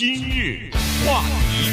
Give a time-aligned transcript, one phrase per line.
[0.00, 0.70] 今日
[1.04, 1.20] 话
[1.50, 1.68] 题，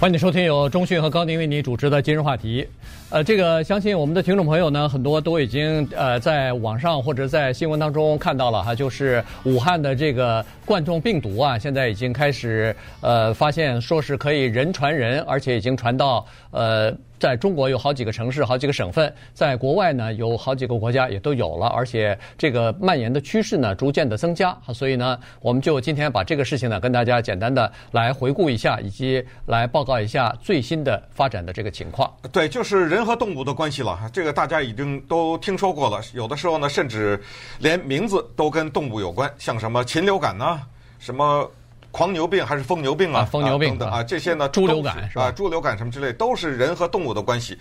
[0.00, 2.66] 欢迎收听由中讯和高宁为你主持的今日话题。
[3.08, 16.92] 呃，这个相信我们的听众朋友呢，很多都已经呃在网上或者在新闻当中看到了哈，就是武汉的这个冠状病毒啊，现在已经开始呃发现说是可以人传人，而且已经传到呃。
[17.18, 24.56] 在中国有好几个城市、好几个省份，在国外呢有好几个国家也都有了，而且这个蔓延的趋势呢逐渐的增加。
[24.72, 32.12] 所以呢，我们就今天把这个事情呢跟大家简单的来回顾一下，以及来报告一下最新的发展的这个情况。
[32.32, 33.98] 对，就是人和动物的关系了。
[34.12, 37.20] 这个大家已经都听说过了，有的时候呢，甚至
[37.58, 40.60] 连名字都跟动物有关，像什么禽流感呐，
[40.98, 41.50] 什么。
[41.90, 43.24] 狂牛病还是疯牛病啊？
[43.24, 44.48] 疯牛病等等啊，这些呢？
[44.50, 45.32] 猪流感是吧？
[45.32, 47.58] 猪流感什么之类，都是人和动物的关系。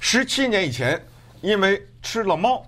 [0.00, 1.00] 十七年以前，
[1.40, 2.64] 因为吃了猫，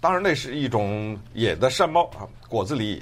[0.00, 3.00] 当然那是一种野的山猫啊，果子狸，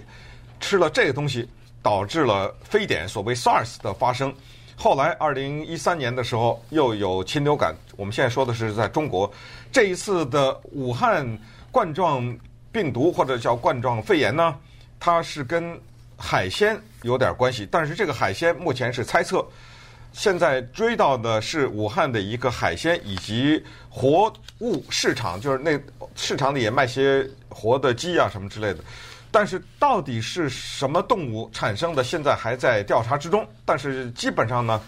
[0.60, 1.48] 吃了这个东西，
[1.82, 4.32] 导致了非典，所谓 SARS 的发生。
[4.76, 7.74] 后来二零一三年的时候，又有禽流感。
[7.96, 9.30] 我们现在说的是在中国，
[9.72, 11.26] 这一次的武汉
[11.72, 12.36] 冠状
[12.70, 14.54] 病毒或者叫冠状肺炎呢，
[15.00, 15.76] 它是跟
[16.18, 19.46] 海鲜有点关系，但是这个海鲜目前是猜测。
[20.12, 25.78] 现在追到的是武汉的一个海鲜以及活物市场，就是那
[26.16, 28.80] 市场里也卖些活的鸡啊什么之类的。
[29.30, 33.46] 但是到底是什么动物产生的，现在还在调查之中。
[33.64, 34.80] 但是基本上呢，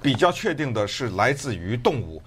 [0.00, 2.22] 比较确定的是来自于动物。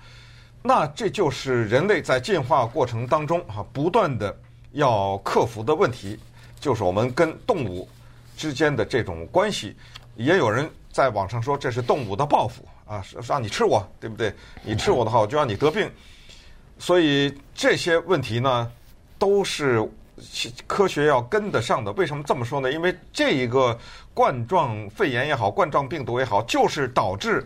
[0.62, 4.36] 那这就是人类在进化过程当中哈不断的
[4.74, 6.20] 要克服的问题，
[6.60, 7.88] 就是我们跟动物。
[8.40, 9.76] 之间的这种关系，
[10.16, 14.34] 也有人在网上说这是动物的报复啊，是让你吃我，对不对？
[14.64, 15.92] 你吃我的话，我就让你得病。
[16.78, 18.72] 所以这些问题呢，
[19.18, 19.86] 都是
[20.66, 21.92] 科学要跟得上的。
[21.92, 22.72] 为什么这么说呢？
[22.72, 23.78] 因为这一个
[24.14, 27.46] 冠状肺炎也好，冠状病毒也好，就是导致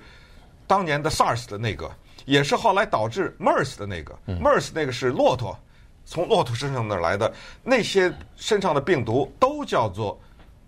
[0.67, 1.89] 当年的 SARS 的那个，
[2.25, 4.15] 也是后来导致 MERS 的那个。
[4.27, 5.57] MERS 那个是骆驼，
[6.05, 7.33] 从骆驼身上那儿来的，
[7.63, 10.19] 那些身上的病毒都叫做。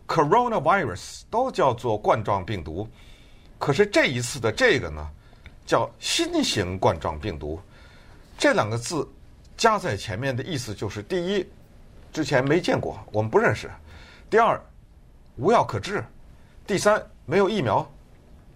[0.07, 2.87] Coronavirus 都叫做冠状病毒，
[3.57, 5.09] 可是这一次的这个呢，
[5.65, 7.59] 叫新型冠状病毒。
[8.37, 9.07] 这两个字
[9.57, 11.47] 加在前面的意思就是：第一，
[12.13, 13.67] 之前没见过，我们不认识；
[14.29, 14.61] 第二，
[15.37, 16.01] 无药可治；
[16.67, 17.89] 第三，没有疫苗，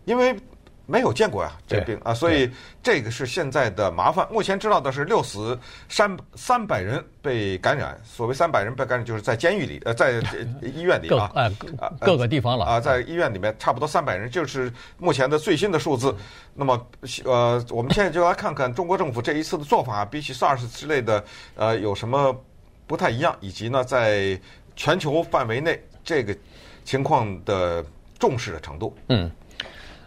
[0.05, 0.39] 因为。
[0.89, 2.49] 没有见过呀，这病啊，所以
[2.81, 4.27] 这个是现在的麻烦。
[4.31, 5.57] 目前知道的是六死
[5.87, 7.95] 三三百人被感染。
[8.03, 10.13] 所谓三百人被感染，就是在监狱里，呃，在
[10.61, 11.67] 医院里啊，各
[11.99, 16.15] 各个地方了啊，在医院里面差不多三百人，就是目前的最新的数字。
[16.55, 16.87] 那么，
[17.23, 21.23] 呃，我们现在就来看看中国政府这一次的做法，比起 SARS 之类的，
[21.55, 22.35] 呃，有什么
[22.87, 24.39] 不太一样，以及呢，在
[24.75, 26.35] 全球范围内这个
[26.83, 27.85] 情况的
[28.17, 28.97] 重视的程度。
[29.09, 29.29] 嗯。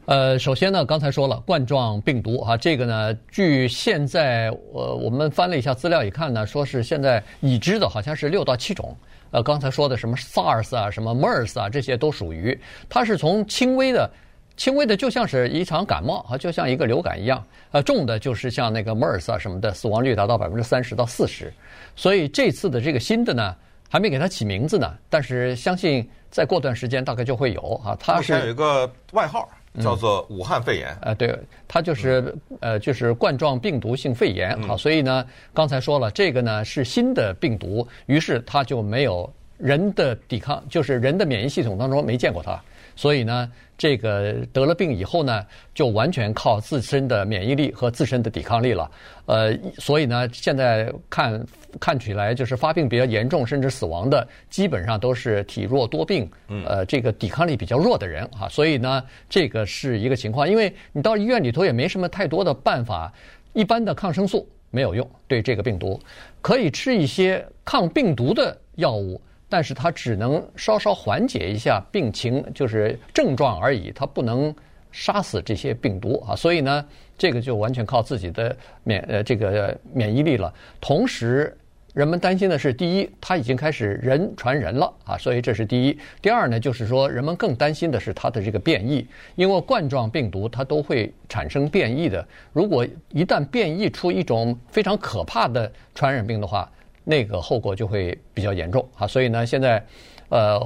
[0.07, 8.97] 呃，首先呢，刚才说了冠状病毒啊，这个呢，据现在呃我们翻了一下资料，一看呢，说是现在已知的好像是六到七种。
[9.31, 12.59] 呃，刚才说的什么 SARS 啊，什么 MERS 啊，这些都属于，
[12.89, 14.11] 它是从轻微的、
[14.57, 17.43] 轻微的，就像是一场感冒啊，就像一个流感一样。
[17.71, 21.53] 呃，重的就是像那个 MERS 啊什么的，死亡率达到百分之三十到四十。
[21.95, 23.55] 所以这次的这个新的呢，
[23.89, 27.97] 还没给它起名字呢，但是相信再过段时间大概就会有啊。
[28.01, 29.49] 它是有一个外号。
[29.81, 35.25] 叫做武汉肺炎，嗯、呃，对，它就是呃，就是冠状病毒性肺炎，好，所以呢，
[35.55, 42.61] 刚才说了，这个呢是新的病毒，于是它就没有人的抵抗，就是人的免疫系统当中没见过它。
[42.95, 45.45] 所以呢，这个得了病以后呢，
[45.75, 48.91] 就完全靠自身的免疫力和自身的抵抗力了。
[49.27, 51.47] 呃，所以呢，现在看
[51.81, 56.31] 看起来就是发病比较严重，甚至死亡的，基本上都是体弱多病，
[56.67, 58.49] 呃，这个抵抗力比较弱的人啊。
[58.49, 63.13] 所以呢，这个是一个情况，因为你到医院里头也没什么太多的办法，
[63.53, 65.99] 一般的抗生素没有用，对这个病毒，
[66.41, 69.21] 可以吃一些抗病毒的药物。
[69.53, 74.55] 但是它只能稍稍缓解一下病情，就是症状而已，它不能
[74.91, 76.35] 杀死这些病毒啊。
[76.35, 76.83] 所以呢，
[77.19, 80.51] 这个就完全靠自己的免呃这个免疫力了。
[80.81, 81.55] 同时，
[81.93, 85.99] 人们担心的是，第一，它已经开始人传人了啊，所以这是第一。
[86.23, 92.27] 第二呢，就是说人们更担心的是它的这个变异，因为冠状病毒它都会产生变异的。
[92.55, 96.67] 如果一旦变异出一种非常可怕的传染病的话，
[97.05, 98.87] 那个后果就会比较严重。
[98.97, 99.85] 啊，所以呢，现在，
[100.29, 100.61] 呃，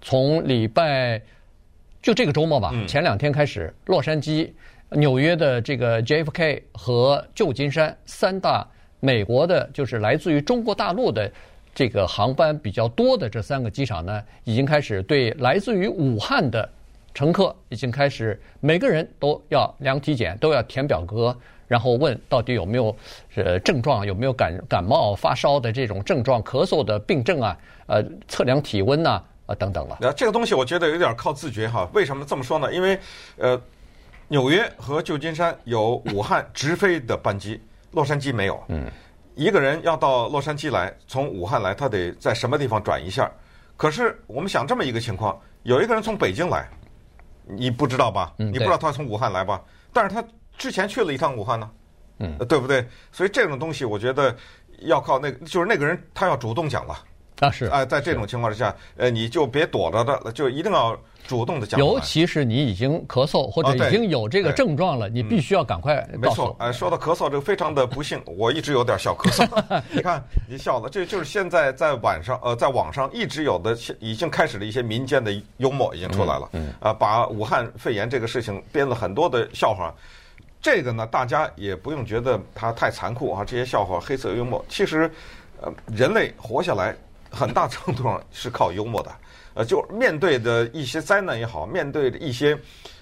[0.00, 1.20] 从礼拜
[2.02, 4.50] 就这个周末吧，前两天开始，洛杉矶、
[4.90, 8.66] 纽约的这个 JFK 和旧金山三大
[9.00, 11.30] 美国的，就是来自于中国大陆的
[11.74, 16.68] 这个航班比较多的这三个机场呢，已经开始对来自于武汉的
[17.12, 21.36] 乘客已经开始每个人都要量体检，都要填表格，
[21.74, 22.96] 然后问到底有没有
[23.34, 29.98] 呃症状，有没有感感冒、发烧的这种症状、咳嗽的病症啊，呃，测量体温呐啊等等了。
[30.00, 31.90] 那这个东西我觉得有点靠自觉哈。
[31.92, 32.72] 为什么这么说呢？
[32.72, 32.96] 因为
[33.38, 33.60] 呃，
[34.28, 37.60] 纽约和旧金山有武汉 直飞的班机，
[37.90, 38.62] 洛杉矶没有。
[38.68, 38.88] 嗯。
[39.34, 43.28] 一个人要到洛杉矶来，从武汉来，他得在什么地方转一下？
[43.76, 46.68] 可是我们想这么一个情况：有一个人从北京来，
[47.44, 48.32] 你不知道吧？
[48.36, 49.60] 你不知道他从武汉来吧？
[49.92, 50.22] 但是他
[50.56, 51.70] 之前去了一趟武汉呢，
[52.18, 52.86] 嗯，对不对？
[53.12, 54.34] 所以这种东西，我觉得
[54.80, 56.98] 要靠那个，就是那个人他要主动讲了。
[57.40, 60.96] 啊是啊，在这种情况之下，呃，你就别躲着的，就一定要。
[61.26, 66.18] 主动的讲，尤其是你已经咳嗽或者已经有这个症状了，你必须要赶快告诉。
[66.18, 69.48] 没错，哎，说到咳嗽，这个非常的不幸， 我一直有点小咳嗽。
[69.90, 76.46] 你看，你笑了，这就是现在在晚上，呃，在网上一直有的，已经开始了一些民间的幽默已经出来了。
[76.52, 76.74] 嗯。
[76.78, 79.94] 啊，把武汉肺炎这个事情编了很多的笑话，
[80.64, 83.44] 这个呢，大家也不用觉得它太残酷啊。
[83.44, 85.10] 这些笑话黑色幽默，其实，
[85.60, 86.96] 呃，人类活下来
[87.30, 89.12] 很大程度上是靠幽默的。
[89.52, 92.58] 呃，就面对的一些灾难也好，面对的一些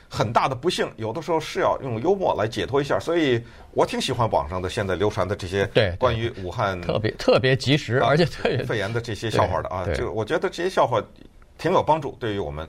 [0.09, 2.99] 很大的不幸，有的时候是要用幽默来解脱一下。
[2.99, 3.41] 所以
[3.75, 8.27] 我挺喜欢网上的现在流传的这些对关于武汉特别特别及时，而且
[8.65, 11.01] 肺炎的这些笑话的啊，就我觉得这些笑话
[11.59, 12.69] 挺有帮助，对于我们。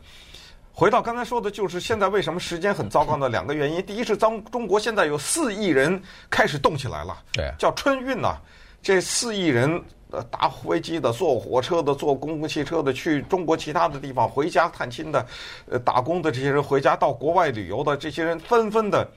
[0.73, 3.81] 回到刚才说的，就是现在为什么时间很糟糕的两个原因。
[3.85, 8.35] 第一是中中国现在有四亿人开始动起来了，对，叫春运呐，
[8.81, 9.81] 这四亿人。
[10.15, 15.25] 呃，搭飞机的、坐火车的、坐公共汽车的，去中国其他的地方回家探亲的，
[15.67, 19.09] 呃，打工的这些人回家到国外旅游的这些人纷纷的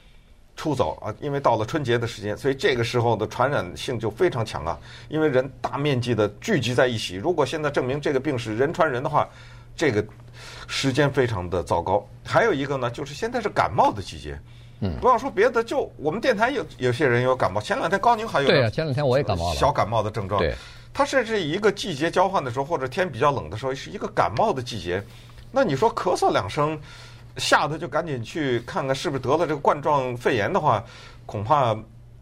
[0.57, 4.79] 出走啊，因为到了春节的时间，所以这个时候的传染性就非常强啊，
[5.11, 7.17] 因为人大面积的聚集在一起。
[7.17, 9.29] 如果现在证明这个病是人传人的话，
[9.77, 10.05] 这个
[10.67, 12.05] 时间非常的糟糕。
[12.25, 14.39] 还有一个呢，就是现在是感冒的季节。
[14.81, 17.61] 嗯，不要说别的，就我们电台有有些人有感冒。
[17.61, 20.41] 前两天高宁还有对啊，前两天我也感冒了，小感冒的症状。
[20.41, 20.55] 对。
[20.93, 25.03] 它甚至一个季节交换的时候，或者天比较冷的时候，是一个感冒的季节。
[25.53, 26.79] 那你说咳嗽两声，
[27.37, 30.83] 吓得就赶紧去看看是不是得了这个冠状肺炎的话，
[31.27, 31.77] 恐怕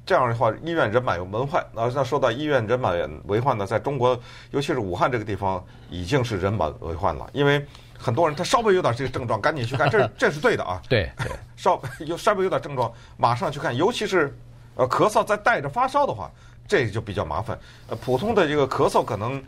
[0.07, 1.65] 这样的话医院人满为患。
[1.73, 2.97] 那那说到医院人满
[3.27, 4.19] 为患呢，在中国，
[4.51, 7.29] 尤其是武汉这个地方，已经是人满为患了。
[7.33, 7.65] 因为
[7.99, 10.81] 很多人他稍微有点这个症状，赶紧去看， 这这是对的啊。
[10.89, 14.37] 对对，稍有稍微有点症状，马上去看，尤其是
[14.75, 16.31] 呃咳嗽再带着发烧的话。
[16.67, 17.59] 这就比较麻烦，
[17.89, 19.45] 呃，普通的这个咳嗽可能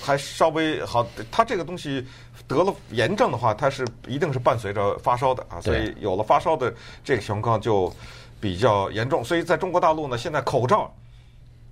[0.00, 2.02] 还稍微好，他这个东西
[2.48, 6.72] 得了炎症的话，它是一定是伴随着发烧的啊，所以有了发烧的
[7.04, 7.94] 这个情况就
[8.44, 9.24] 比较严重。
[9.24, 10.92] 所以在中国大陆呢，现在口罩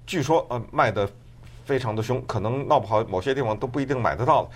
[0.07, 1.07] 据说呃卖的
[1.67, 4.49] 非常的凶，可能闹不好某些地方都不一定买得到了，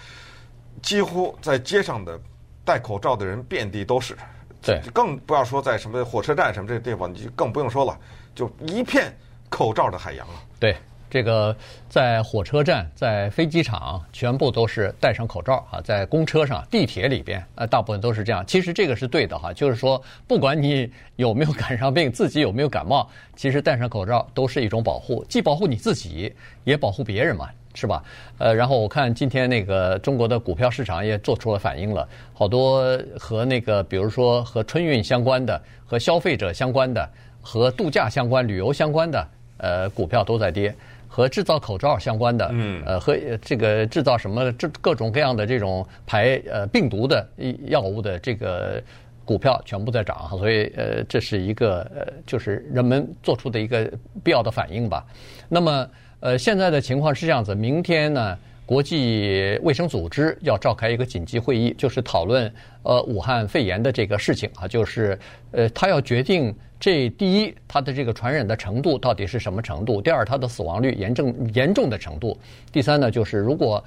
[0.81, 2.19] 几乎在街上的
[2.65, 4.17] 戴口罩的人遍地都是，
[4.63, 8.01] 对，更不要说在什么火车站什么这个地方，你就更不用说了，
[8.35, 9.15] 就一片。
[9.49, 10.35] 口罩的海洋了！
[10.59, 10.77] 对，
[11.09, 11.55] 这个
[11.89, 15.81] 在火车站、在飞机场，全部都是戴上口罩啊。
[15.81, 18.45] 在公车上、地铁里边，呃，大部分都是这样。
[18.47, 28.03] 其实这个是对的哈，就是说，不管你有没有感上病，自己有没有感冒，其实戴上口罩都是一种保护，既保护你自己，也保护别人嘛，是吧？
[28.39, 37.09] 呃，然后我看今天那个中国的股票市场也做出了反应了，好多和那个，比如说和春运相关的、和消费者相关的、
[37.41, 39.29] 和度假相关、旅游相关的。
[39.59, 40.75] 呃，股票都在跌，
[41.09, 47.27] 和制造口罩相关的，嗯，呃，和这个制造什么这各种各样的这种排呃病毒的
[47.67, 48.83] 药物的这个
[49.25, 53.91] 股票全部在涨，所以呃，这是一个呃，就是人们做出的一个
[54.23, 55.05] 必要的反应吧。
[55.49, 55.89] 那么
[56.21, 65.19] 呃，现在的情况是这样子，明天呢，国际卫生组织要召开一个紧急会议，就是讨论呃武汉肺炎的这个事情啊，就是
[65.53, 66.55] 呃，他要决定。
[66.79, 69.99] 这第一，它的这个传染的程度到底是什么程度？
[70.03, 72.39] 第二，它的死亡率严重严重的程度。
[72.71, 73.83] 第三呢，就是如果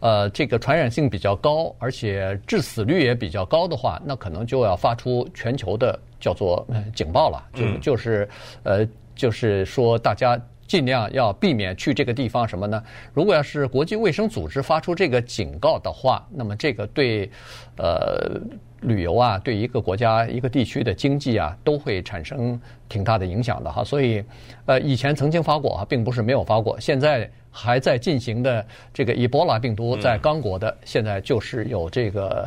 [0.00, 8.28] 呃这个传染性比较高，而且致死率也比较高的话，那可能就要发出全球的叫做警报了，就就是
[8.64, 12.82] 呃就是说大家尽量要避免去这个地方什么呢？
[13.12, 17.30] 如果要是国际卫生组织发出这个警告的话，那么这个对
[17.76, 18.40] 呃。
[18.84, 23.82] 旅游啊，对一个国家、一个地区的经济啊，都会产生挺大的影响的哈。
[23.82, 24.22] 所以，
[24.66, 26.78] 呃，以前曾经发过啊，并不是没有发过。
[26.78, 32.46] 现在还在进行的这个伊波拉病毒在刚果的，现在就是有这个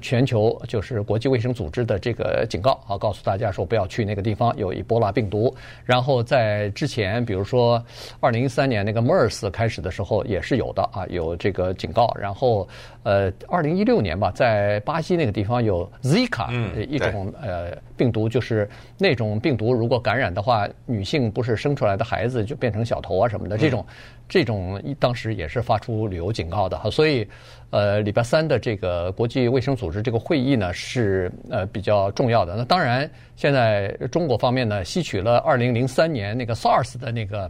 [0.00, 5.54] 全球就是国际卫生组织的这个警告啊，告诉大家说不要去那个地方有伊波拉病毒。
[5.84, 7.82] 然后在之前，比如说
[8.20, 12.12] 二零一三年那个 MERS 开始的时候也是有的啊，有这个警告。
[12.18, 12.68] 然后
[13.02, 16.48] 呃，二零一六年吧，在巴西那个地方有 Zika
[16.86, 18.68] 一种呃病毒，就是
[18.98, 23.86] 那种病毒如果感染的话，女性不是生出来的孩子就变成小头啊什么的这种。
[24.28, 27.24] 这种当时也是发出旅游警告的哈，所以，
[27.70, 32.56] 呃，礼拜三的这个国际卫生组织这个会议呢是呃比较重要的。
[32.56, 37.48] 那当然，现在中国方面呢吸取了二零零三年那个 SARS 的那个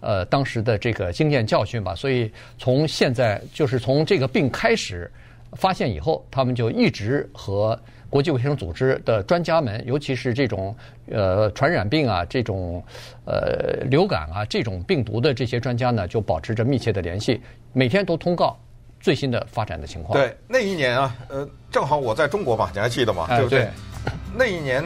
[0.00, 5.10] 呃当时的这个经验教训吧，所以从现在就是从这个病开始
[5.52, 7.80] 发现以后，他们就一直和。
[8.14, 10.72] 国际卫生组织的专家们，尤其是这种
[11.10, 12.80] 呃传染病啊、这种
[13.24, 17.42] 呃流感啊这种病毒的这些专家呢，就保持着密切的联系，
[17.72, 18.56] 每天都通告
[19.00, 20.16] 最新的发展的情况。
[20.16, 23.26] 对，那一年啊，呃，正好我在中国嘛，你还记得吗？
[23.28, 23.62] 哎、对不对？
[23.62, 23.70] 对
[24.32, 24.84] 那一年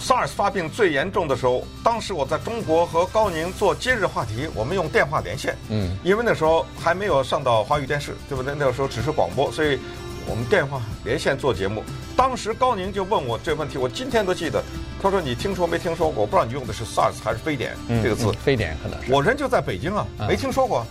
[0.00, 5.54] SARS 发病最严重的时候，当时我在中国和高宁做今日话题，我们用电话连线。
[5.70, 5.96] 嗯。
[6.02, 8.56] 因为那时候还没有上到华语电视，对不对？
[8.58, 9.78] 那个时候只是广播，所以。
[10.26, 11.82] 我们电话连线做节目，
[12.16, 14.62] 当时高宁就问我这个问题，我今天都记得。
[15.02, 16.22] 他说：“你听说没听说过？
[16.22, 18.24] 我不知道你用的是 SARS 还是非典这个词。
[18.28, 19.12] 嗯”非典可能是。
[19.12, 20.86] 我人就在北京啊，没听说过，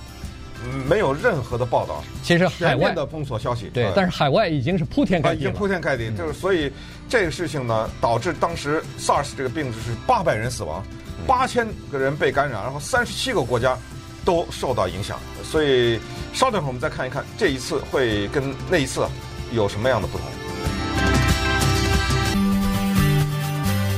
[0.87, 2.03] 没有任何的报道。
[2.21, 6.15] 其实海外的封锁消息，对，但是海外已经是铺天盖地，已经铺天盖地。
[6.15, 6.71] 就是所以
[7.09, 10.83] 这个事情呢，导致当时 SARS 这个病就是八百人死亡，
[11.25, 13.75] 八千个人被感染，然后三十七个国家
[14.23, 15.19] 都受到影响。
[15.43, 15.99] 所以
[16.33, 19.05] 稍等会儿我们再看一看这一次会跟那一次。
[19.51, 20.25] 有什么样的不同？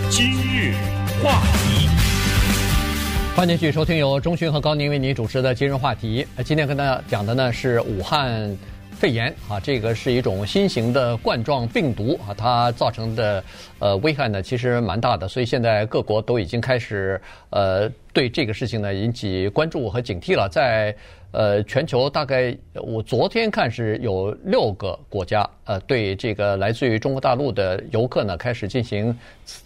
[0.09, 0.73] 今日
[1.23, 1.87] 话题，
[3.37, 6.27] 欢迎继续收听由钟迅和高宁为您主持的今日话题。
[6.43, 8.57] 今天跟大家讲的呢是武汉
[8.95, 13.43] 肺炎啊，这个是一种新型的冠状病毒啊，它造成的
[13.79, 20.95] 呃危害呢其实蛮大的，所以现在各国都已经开始呃对这个事情呢引起关注和警惕了，在。
[21.31, 29.15] 呃，全球大概我昨天看是有六个国家，呃，对这个来自于中国大陆的游客呢，开始进行，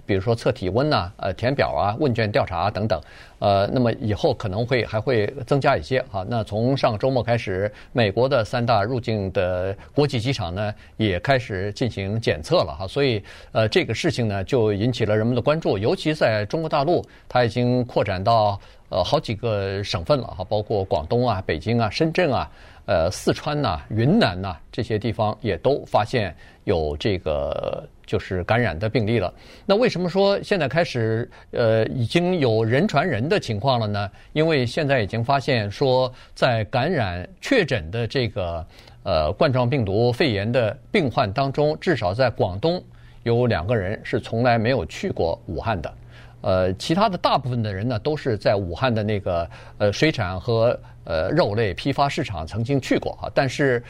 [0.05, 3.01] 比如说测体温呐，呃，填表啊，问卷调查等等，
[3.39, 6.25] 呃，那么以后可能会还会增加一些啊。
[6.29, 12.87] 那从上周末开始，美国的三大入境的国际机场呢，也开始进行检测了哈。
[12.87, 18.59] 所以，呃，这个事情呢，就引起了人们的关注，尤其在中国大陆，它已经扩展到。
[18.91, 22.49] 呃，好几个省份了哈，包括广东啊、北京啊、深圳啊、
[22.89, 29.31] 呃、四川呐、云南呐、这些地方也都发现有这个就是感染的病例了。
[29.63, 34.09] 那为什么说现在开始呃已经有人传人的情况了呢？
[34.33, 38.65] 因为现在已经发现说，在感染确诊的这个
[39.03, 42.83] 呃冠状病毒肺炎的病患当中，至少在广东
[43.21, 45.93] 有两个人是从来没有去过武汉的。
[46.41, 53.83] 呃，其他的大部分的人呢，都是在武汉的那个呃水产和呃肉类批发市场曾经去过啊，但是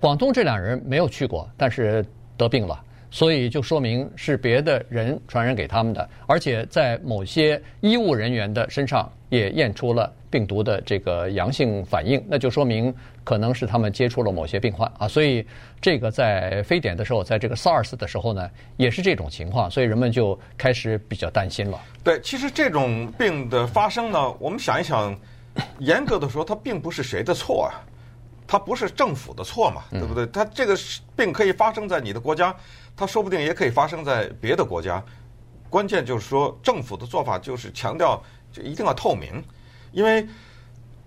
[0.00, 2.04] 广东这两人没有去过，但是
[2.36, 2.80] 得病了。
[3.12, 12.94] 所以就说明是别的人传染给他们的，而且在某些医务人员的身上也验出了病毒的这个阳性反应，那就说明
[13.30, 15.06] 可能是他们接触了某些病患啊。
[15.06, 15.46] 所以
[15.80, 21.80] 这个在非典的时候，在这个 SARS 的时候呢，也是这种情况，所以人们就开始比较担心了。
[22.02, 25.16] 对，其实这种病的发生呢，我们想一想，
[25.78, 27.78] 严格的说，它并不是谁的错啊，
[28.48, 30.26] 它不是政府的错嘛，对不对？
[30.26, 30.76] 它这个
[31.14, 32.52] 病可以发生在你的国家。
[32.96, 35.00] 它说不定也可以发生在别的国家，
[35.70, 38.20] 关键就是说政府的做法就是强调
[38.52, 39.40] 就一定要透明，
[39.92, 40.26] 因为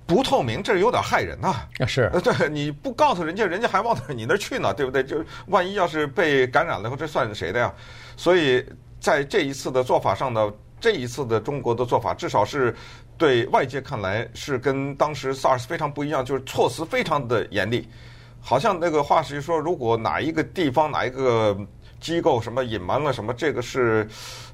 [0.06, 1.56] 不透明这有点害人呐。
[1.88, 5.04] 是，对，你不告诉人家，人家还往你那儿去呢，对不对？
[5.04, 7.74] 就万一要是被感染了，这算是谁的呀？
[8.16, 8.66] 所以
[9.00, 12.76] 在这一次的做法上呢，这一次的中国的做法，至少是
[13.18, 17.88] 对外界看来是跟当时 SARS 非常不一样，就是措辞非常的严厉，
[18.42, 21.58] 好像那个话是说，如果哪一个地方哪一个。
[22.04, 23.34] 机构什么隐瞒了什么？
[23.34, 24.06] 这个是，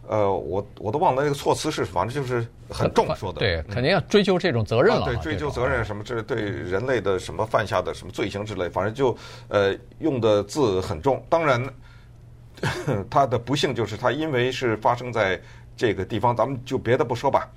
[0.09, 3.37] 呃，我我都忘了那个措辞是，反正就是很重说的。
[3.37, 5.05] 对，肯定要追究这种责任了。
[5.05, 6.03] 对，追究责任什么？
[6.03, 9.15] 这对人类的什么犯下的什么罪行之类，反正就
[9.49, 11.23] 呃用的字很重。
[11.29, 11.63] 当然，
[13.07, 15.39] 他的不幸就是他因为是发生在
[15.77, 17.47] 这个地方，咱们就别的不说吧，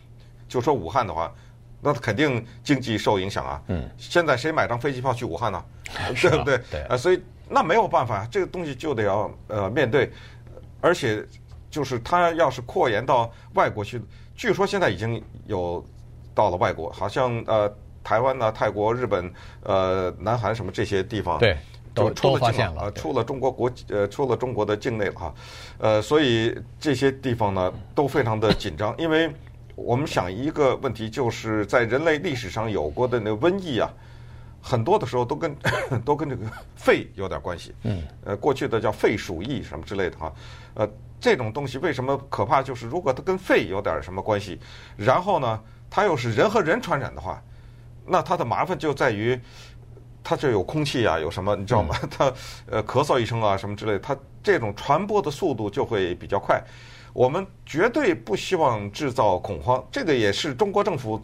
[0.47, 1.32] 就说武汉的话，
[1.80, 3.62] 那肯定经济受影响啊。
[3.68, 3.88] 嗯。
[3.97, 5.64] 现在谁买张飞机票去武汉呢？
[6.21, 6.61] 对不对？
[6.71, 6.82] 对。
[6.82, 7.23] 啊，所以。
[7.54, 10.11] 那没有办法，这个东西就得要呃面对，
[10.80, 11.23] 而且
[11.73, 14.00] 就是它要是扩延到外国去，
[14.37, 15.83] 据说现在已经有
[16.35, 17.75] 到了外国，好像呃
[18.05, 21.57] 台湾啊、泰国、日本、呃南韩什么这些地方，对，
[21.95, 25.35] 都就出了境了，出了中国国呃出了中国的境内了哈，
[25.79, 29.31] 呃，所以这些地方呢都非常的紧张，因为
[29.75, 33.91] 我们想一个问题，就是在人类历史上有过的那个瘟疫啊，
[34.61, 35.57] 很多的时候都跟
[36.05, 36.45] 都跟这个
[36.76, 40.33] 肺有点关系，嗯，呃，过去的叫肺鼠疫什么之类的哈，
[40.75, 40.88] 呃，
[41.23, 42.61] 这种东西为什么可怕？
[42.61, 44.59] 就是如果它跟肺有点什么关系，
[44.97, 47.41] 然后呢，它又是人和人传染的话，
[48.05, 49.41] 那它的麻烦就在于。
[50.25, 51.97] 它就有空气啊，有什么你知道吗？
[52.09, 52.33] 它
[52.71, 56.62] 呃咳嗽一声啊，什么之类，它这种传播的速度就会比较快。
[57.12, 61.21] 我们绝对不希望制造恐慌，这个也是中国政府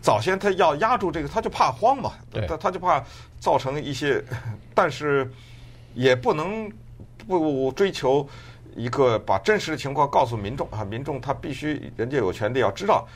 [0.00, 2.12] 早先他要压住这个，他就怕慌嘛，
[2.48, 3.04] 他他就怕
[3.38, 4.24] 造成一些，
[4.74, 5.30] 但是
[5.92, 6.72] 也不能
[7.28, 8.26] 不追求
[8.76, 13.06] 一个把真实的情况告诉民众啊，民众他必须人家有权利要知道。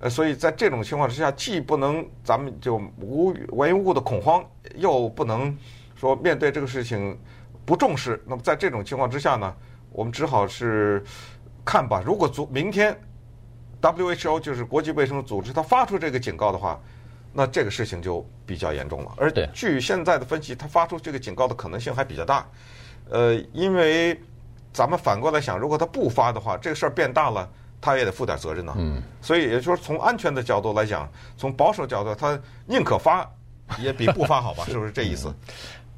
[0.00, 4.44] 呃，所以在这种情况之下，既不能咱们就无无缘无故的恐慌，
[4.74, 5.56] 又不能
[5.94, 7.18] 说面对这个事情
[7.64, 8.22] 不重视。
[8.26, 9.54] 那么在这种情况之下呢，
[9.90, 11.02] 我们只好是
[11.64, 12.02] 看吧。
[12.04, 12.94] 如果昨明天
[13.80, 16.78] WHO 就是国际卫生组织它发出这个警告的话，
[17.32, 19.12] 那这个事情就比较严重了。
[19.16, 22.46] 而据现在的分析，它发出这个警告的可能性还比较大。
[23.10, 24.20] 呃，因为
[24.74, 27.48] 咱们反过来想，如果他不发的话，这个事儿变大了。
[27.80, 33.30] 他也得负点责任呢，嗯，所以也就是说，从安全的角度来讲，从保守角度，他宁可发，
[33.78, 34.64] 也比不发好吧？
[34.72, 35.30] 是不是这意思？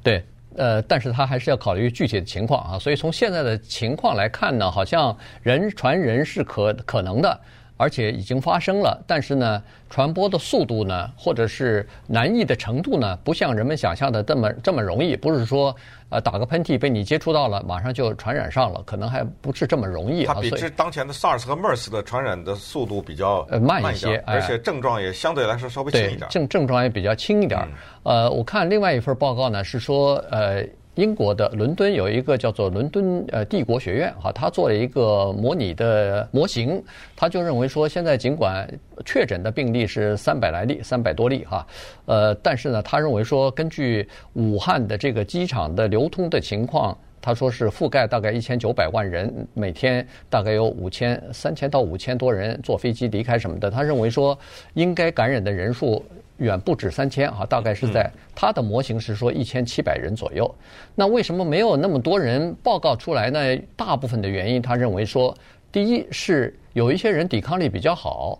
[0.03, 0.21] 对，
[0.57, 2.77] 呃，但是他还是要考虑具体的情况啊。
[2.77, 7.39] 所以从现在的情况来看呢，好像人传人是可可能的，
[7.77, 9.01] 而且已经发生了。
[9.07, 15.75] 但是呢，传播的速度呢，或者是难易的程度呢，不像人们想象的这么这么容易，不是说。
[16.09, 20.23] 呃，打个喷嚏被你接触到了，马上就传染上了，可能还不是这么容易。
[20.23, 26.25] 它比之当前的 SARS 和 MERS 的传染的速度比较呃慢一些，而且症状也相对来说稍微轻一点。
[26.29, 27.59] 症症状也比较轻一点。
[28.03, 30.65] 呃，我看另外一份报告呢，是说呃。
[30.97, 36.83] 英国的伦敦有一个叫做伦敦呃帝国学院哈，他做了一个模拟的模型，
[37.15, 38.67] 他就认为说，现在尽管
[39.05, 41.65] 确诊的病例是三百来例，三百多例哈，
[42.05, 54.35] 呃，但是呢，他认为说，根据武汉的这个机场的流通的情况，他说是覆盖大概一千九百万人，每天大概有五千三千到五千多人坐飞机离开什么的，他认为说，
[54.73, 56.03] 应该感染的人数。
[56.37, 60.53] 远不止三千啊，大概是在他的模型是说一千七百人左右。
[60.93, 63.57] 那为什么没有那么多人报告出来呢？
[63.75, 65.35] 大部分的原因，他认为说，
[65.71, 68.39] 第一是有一些人抵抗力比较好，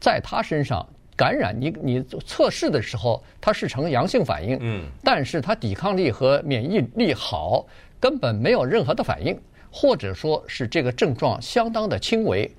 [0.00, 7.66] 在他身上感染你你测试的时候他是呈阳性反应，嗯，但是他抵抗力和免疫力好，
[8.00, 9.38] 根本没有任何的反应，
[9.70, 12.50] 或者说是这个症状相当的轻微，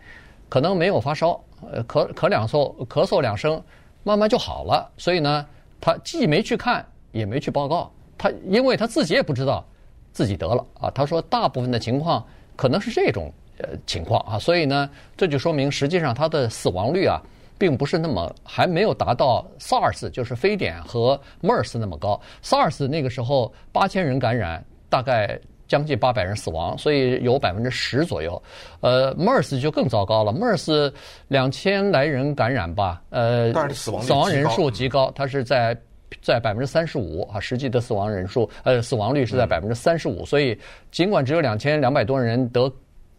[0.48, 3.60] 可能没有发烧，呃，咳咳两嗽，咳嗽两声。
[4.06, 5.46] 慢慢就好了，所以呢，
[5.82, 9.66] 他既没去看，也没去报告，他因为他自己也不知道
[10.14, 10.92] 自己得了啊。
[10.92, 12.24] 他说大部分的情况
[12.56, 14.88] 可能是这种呃情况啊，所以呢，
[15.18, 17.20] 这就说明实际上他的死亡率啊，
[17.58, 22.22] 并不是那么还没有达到 SARS 就是非典和 MERS 那么高。
[22.44, 25.40] SARS 那个时候八千人感染，大概。
[25.68, 28.42] 将近八百人死亡，所以有百分之十左右。
[28.82, 30.92] 呃，MERS 就更糟糕了，MERS
[31.28, 35.78] 两千来人感染吧，呃，死亡死亡人数极高，它是在
[36.22, 40.58] 在百分之三十五啊，实际的死亡人数呃死亡率是在百分之三十五，所以
[40.92, 42.72] 尽管只有两千两百多人得。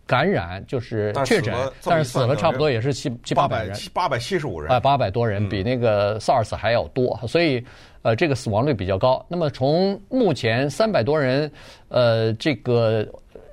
[0.07, 1.53] 感染就是确诊，
[1.85, 7.65] 但是死了差不多也是七七八百人，七八百七十五人，哎，八百多人比那个 SARS 还要多，所以
[8.03, 9.25] 呃，这个死亡率比较高。
[9.29, 11.51] 那么从目前三百多人，
[11.89, 13.05] 呃，这个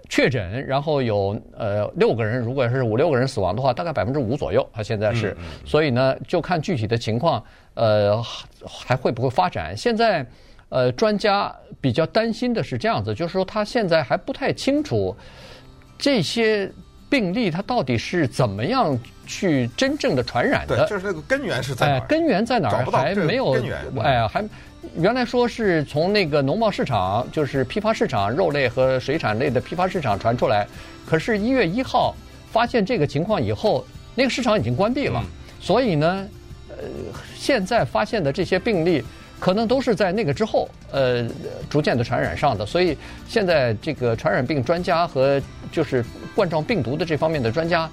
[0.09, 5.35] 确诊，然后有呃六个人，如果是五六个人死亡的话，大概百分之五左右，他现在是，
[5.65, 8.21] 所以呢，就看具体的情况，呃，
[8.63, 9.75] 还会不会发展。
[9.75, 10.23] 现在
[10.69, 15.15] 呃，专家比较担心的是这样子，就是说他现在还不太清楚。
[15.97, 16.71] 这些
[17.09, 20.77] 病例它到底是怎么样去真正的传染的？
[20.77, 21.97] 对，就是那个根源是在哪儿？
[21.97, 22.85] 哎，根源在哪儿？
[22.91, 23.79] 还没有根源。
[24.01, 24.43] 哎，还
[24.95, 30.67] 原来说是从那个农贸市场，就是批发市场，肉类和水产类的批发市场传出来。
[31.05, 32.13] 可是，一月一号
[32.51, 35.21] 发现这个情况以后，那个市场已经关闭了。
[35.23, 35.29] 嗯。
[35.61, 36.27] 所以呢，
[36.69, 36.75] 呃，
[37.35, 39.03] 现在发现的这些病例。
[39.39, 41.27] 可能都是在那个之后，呃，
[41.69, 42.65] 逐渐的传染上的。
[42.65, 45.41] 所以现在这个传染病专家和
[45.73, 47.89] 就是冠状病毒的这方面的专家，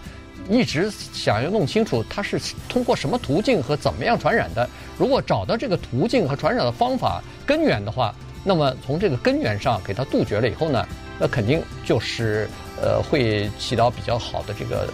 [0.48, 2.38] 一直想要弄清楚它是
[2.68, 4.68] 通过什么途径和怎么样传染的。
[4.96, 8.14] 如果找到这个途径和传染的方法根源的话，
[8.44, 10.86] 那么从这个根源上给它杜绝了以后呢，
[11.18, 12.48] 那肯定就是
[12.80, 14.88] 呃会起到比较好的这个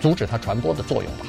[0.00, 1.26] 阻止它传播的作用吧。